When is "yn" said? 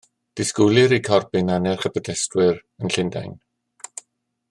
2.87-2.95